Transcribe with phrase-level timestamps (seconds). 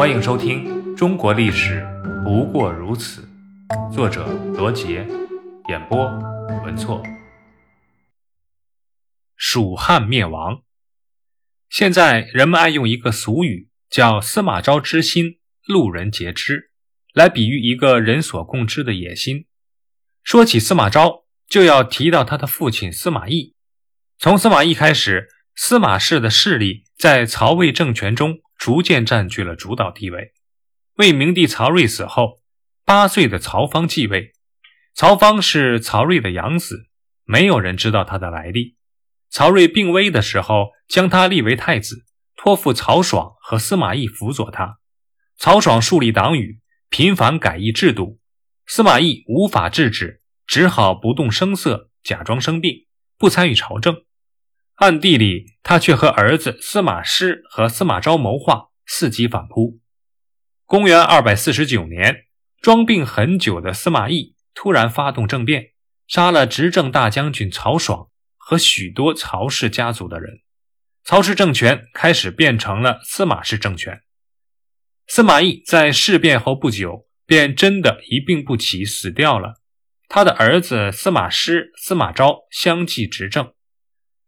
[0.00, 0.64] 欢迎收听
[0.96, 1.86] 《中国历史
[2.24, 3.28] 不过如此》，
[3.94, 4.26] 作者
[4.56, 5.06] 罗杰，
[5.68, 6.06] 演播
[6.64, 7.02] 文措。
[9.36, 10.62] 蜀汉灭亡，
[11.68, 16.70] 现在人们爱用一个俗语叫“司马昭之心，路人皆知”，
[17.12, 19.44] 来比喻一个人所共知的野心。
[20.24, 23.54] 说起司马昭，就要提到他的父亲司马懿。
[24.18, 28.38] 从司马懿开始，司马氏的势力在曹魏政权中。
[28.60, 30.34] 逐渐占据了主导地位。
[30.96, 32.42] 魏明帝曹睿死后，
[32.84, 34.34] 八岁的曹芳继位。
[34.94, 36.90] 曹芳是曹睿的养子，
[37.24, 38.76] 没有人知道他的来历。
[39.30, 42.04] 曹睿病危的时候，将他立为太子，
[42.36, 44.78] 托付曹爽和司马懿辅佐他。
[45.38, 48.20] 曹爽树立党羽，频繁改易制度，
[48.66, 52.86] 司马懿无法制止，只好不动声色，假装生病，
[53.16, 54.04] 不参与朝政。
[54.80, 59.78] 暗地里，他却和儿子司马师和司马昭谋划，伺机反扑。
[60.64, 62.24] 公元二百四十九年，
[62.62, 65.72] 装病很久的司马懿突然发动政变，
[66.08, 68.08] 杀了执政大将军曹爽
[68.38, 70.40] 和许多曹氏家族的人。
[71.04, 74.00] 曹氏政权开始变成了司马氏政权。
[75.06, 79.60] 司马懿在事变后不久，便真的一病不起，死掉了。
[80.08, 83.52] 他的儿子司马师、司马昭相继执政。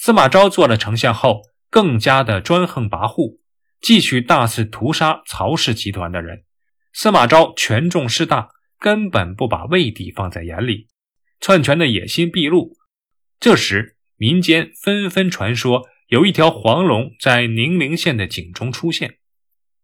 [0.00, 3.40] 司马昭做了丞相后，更加的专横跋扈，
[3.80, 6.44] 继续大肆屠杀曹氏集团的人。
[6.92, 10.86] 司马昭权重势大，根本不把魏帝放在眼里，
[11.40, 12.76] 篡权的野心毕露。
[13.40, 19.18] 这时，民间纷纷传说有一条黄龙在宁陵县的井中出现。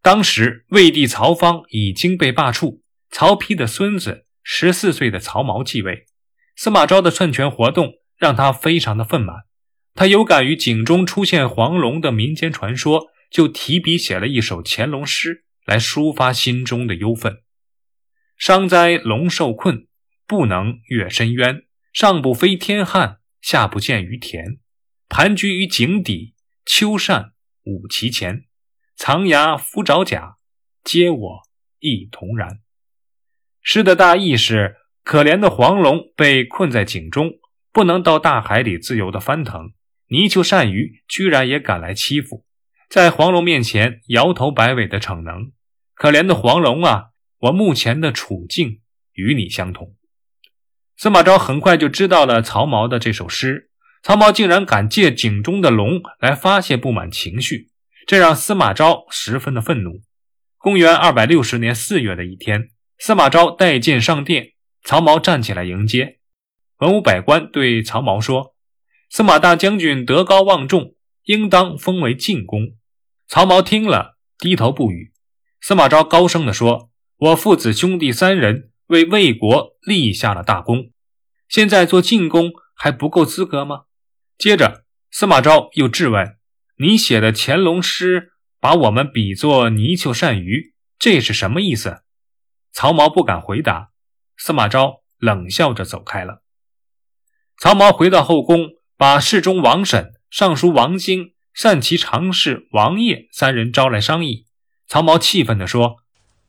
[0.00, 6.06] 当时，魏帝曹芳已经被罢黜，曹丕的孙子十四岁的曹髦继位。
[6.54, 9.38] 司马昭的篡权活动让他非常的愤满。
[9.94, 17.42] 他有感于井中出现黄龙的民间传说，就提笔写了一首乾隆诗来抒发心中的忧愤
[18.36, 19.86] ：“伤哉龙受困，
[20.26, 21.62] 不能越深渊。
[21.92, 24.58] 上不飞天汉，下不见于田。
[25.08, 26.34] 盘踞于井底，
[26.66, 28.46] 秋扇舞其前。
[28.96, 30.38] 藏牙伏爪甲，
[30.82, 31.42] 皆我
[31.78, 32.58] 亦同然。”
[33.62, 34.74] 诗的大意是：
[35.04, 37.38] 可怜的黄龙被困在井中，
[37.72, 39.72] 不能到大海里自由的翻腾。
[40.14, 42.44] 泥鳅鳝鱼居然也敢来欺负，
[42.88, 45.50] 在黄龙面前摇头摆尾的逞能，
[45.92, 47.06] 可怜的黄龙啊！
[47.40, 48.80] 我目前的处境
[49.14, 49.96] 与你相同。
[50.96, 53.70] 司马昭很快就知道了曹髦的这首诗，
[54.04, 57.72] 曹髦竟然敢借井中的龙来发泄不满情绪，
[58.06, 60.02] 这让司马昭十分的愤怒。
[60.56, 64.52] 公元二百六十年四月的一天，司马昭带剑上殿，
[64.84, 66.20] 曹髦站起来迎接，
[66.78, 68.53] 文武百官对曹髦说。
[69.16, 72.74] 司马大将军德高望重，应当封为晋公。
[73.28, 75.12] 曹髦听了，低头不语。
[75.60, 80.90] 司马昭高声地说：“我父子兄弟三人为魏国立下了大功，
[81.48, 83.82] 现在做晋公还不够资格吗？”
[84.36, 86.36] 接着，司马昭又质问
[86.78, 92.02] ：“你写的乾隆诗，把我们比作泥鳅鳝鱼，这是什么意思？”
[92.74, 93.90] 曹髦不敢回答。
[94.36, 96.42] 司马昭冷笑着走开了。
[97.58, 98.70] 曹髦回到后宫。
[98.96, 104.46] 把侍中王审、尚书王经、善骑常侍王业三人招来商议。
[104.86, 105.96] 曹髦气愤地说：“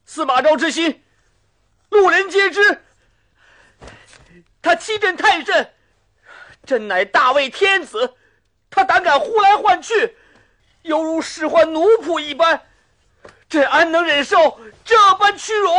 [0.05, 1.01] 司马昭之心，
[1.89, 2.83] 路人皆知。
[4.61, 5.73] 他欺朕太甚，
[6.63, 8.13] 朕乃大魏天子，
[8.69, 10.15] 他胆敢呼来唤去，
[10.83, 12.61] 犹如使唤奴仆一般，
[13.49, 15.69] 朕安能忍受这般屈辱？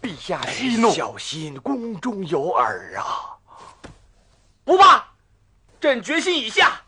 [0.00, 3.34] 陛下息怒，小心宫中有耳啊！
[4.62, 5.04] 不怕。”
[5.80, 6.82] 朕决心已下，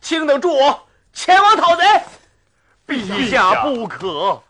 [0.00, 1.82] 请等助我前往讨贼。
[2.86, 4.42] 陛下不可。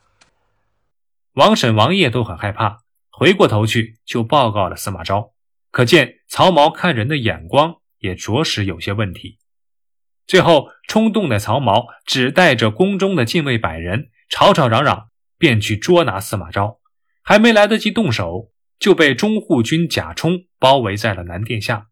[1.34, 2.80] 王审、王爷都很害怕，
[3.10, 5.32] 回过头去就报告了司马昭。
[5.70, 9.38] 可见曹髦看人的眼光也着实有些问题。
[10.26, 16.80] 最后，冲动的曹髦只带着宫中的禁卫百人，吵吵嚷嚷，便去捉拿司马昭。
[17.22, 21.88] 还没来得及动手，就被中护军贾充包围在了南殿下。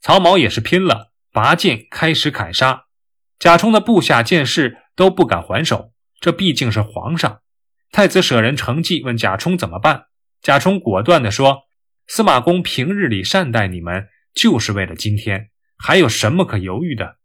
[0.00, 1.12] 曹髦也是拼了。
[1.34, 2.84] 拔剑开始砍杀，
[3.40, 5.92] 贾充的部下见势都不敢还手。
[6.20, 7.40] 这毕竟是皇上。
[7.90, 10.04] 太子舍人成继问贾充怎么办，
[10.40, 11.64] 贾充果断地说
[12.06, 17.16] ：“司马公平日里善待你们，就是为了今天，还有什么可犹豫的？”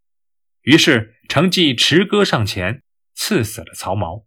[0.66, 2.82] 于是承继持戈上前，
[3.14, 4.26] 刺死了曹髦。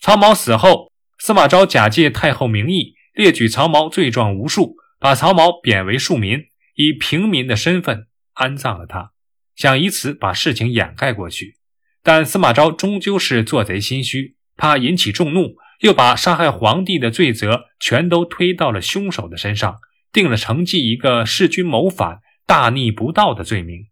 [0.00, 0.90] 曹髦死后，
[1.20, 8.08] 司马昭假借太后名义，列举曹髦罪状无数，把曹髦贬为庶民，以平民的身份。
[8.34, 9.12] 安葬了他，
[9.54, 11.56] 想以此把事情掩盖过去，
[12.02, 19.78] 但司马昭终究是做贼心虚，怕引起众怒，又把杀害皇帝的罪责全都推到了凶手的身上，
[20.12, 23.86] 定了程济一个弑君谋反、大逆不道的罪名，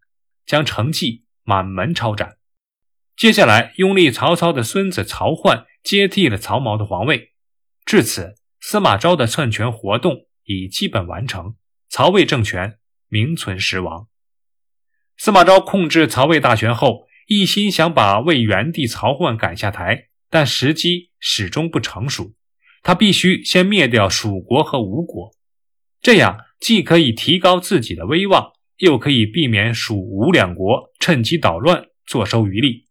[0.46, 2.37] 将程济满门抄斩。
[3.16, 7.32] 接下来，拥立曹操的孙子曹奂接替了曹髦的皇位。
[7.84, 11.56] 至此，司马昭的篡权活动已基本完成，
[11.90, 12.78] 曹魏政权
[13.08, 14.08] 名存实亡。
[15.22, 20.06] 司马昭控制曹魏大权后，一心想把魏元帝曹奂赶下台。
[20.31, 22.32] 但时机始终不成熟，
[22.82, 25.34] 他必须先灭掉蜀国和吴国，
[26.00, 32.87] 这样既可以提高自己的威望，又可以避免蜀吴两国趁机捣乱，坐收渔利。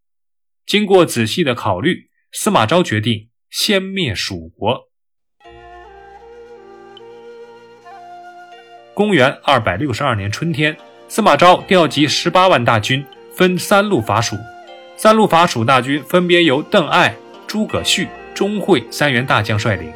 [0.67, 4.87] 经过仔细的考虑，司马昭决定先灭蜀国。
[8.93, 10.77] 公元二百六十二年春天，
[11.11, 13.03] 司马昭调集十八万大军，
[13.33, 14.37] 分三路伐蜀。
[14.95, 17.15] 三路伐蜀大军分别由邓艾。
[17.47, 19.91] 诸葛绪、钟会三员大将率领，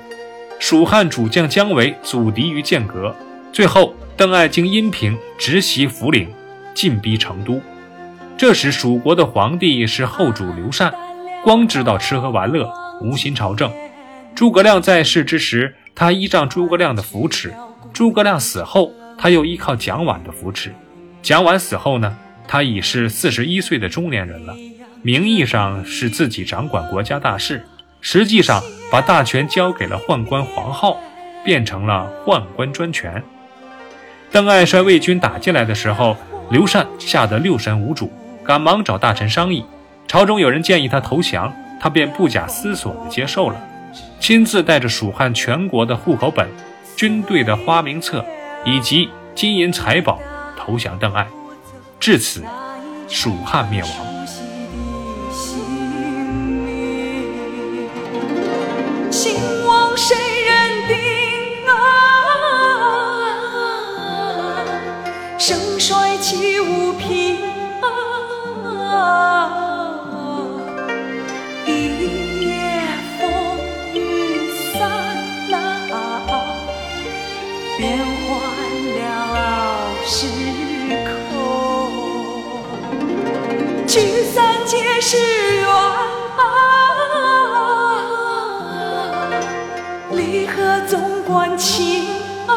[0.59, 3.15] 蜀汉主将姜维阻敌于剑阁，
[3.51, 6.27] 最后邓艾经阴平直袭涪陵，
[6.73, 7.61] 进逼成都。
[8.35, 10.91] 这时蜀国的皇帝是后主刘禅，
[11.43, 12.73] 光知道吃喝玩乐，
[13.03, 13.71] 无心朝政。
[14.33, 17.51] 诸葛亮在世之时，他依仗诸葛亮的扶持；
[17.93, 20.73] 诸葛亮死后，他又依靠蒋琬的扶持。
[21.23, 24.53] 蒋琬死后呢，他已是四十一岁的中年人了。
[25.01, 27.65] 名义上是自己掌管国家大事，
[28.01, 28.61] 实际上
[28.91, 30.97] 把大权交给了宦官黄皓，
[31.45, 33.23] 变成了宦官专权。
[34.31, 36.17] 邓艾率魏军打进来的时候，
[36.51, 38.11] 刘禅吓得六神无主，
[38.43, 39.63] 赶忙找大臣商议。
[40.05, 43.55] 朝中有人建议他投降，他便不假思索地接受了，
[44.19, 46.45] 亲自带着蜀汉全国的户口本、
[46.97, 48.25] 军队的花名册
[48.65, 50.19] 以及金银财宝
[50.65, 51.27] 投降邓艾。
[51.99, 52.41] 至此，
[53.09, 53.91] 蜀汉灭亡。
[59.11, 60.15] 兴亡谁
[60.45, 60.95] 人定
[61.67, 61.71] 啊？
[65.37, 67.39] 盛衰岂无凭
[67.81, 69.49] 啊？
[71.67, 71.71] 一
[72.47, 72.79] 夜
[73.19, 73.21] 风
[73.93, 73.97] 雨
[74.71, 74.79] 散
[75.49, 75.53] 了，
[77.77, 78.31] 变换
[78.95, 79.01] 了
[80.05, 80.27] 时
[81.31, 81.33] 空，
[83.87, 85.17] 聚散皆是
[85.55, 85.65] 缘。
[90.11, 92.05] 离合总关情
[92.47, 92.51] 啊，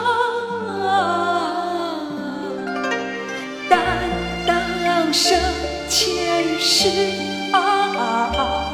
[3.68, 3.78] 担
[4.46, 5.40] 当生
[5.88, 6.88] 前世
[7.52, 8.72] 啊，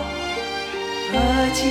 [1.13, 1.19] 何
[1.53, 1.71] 计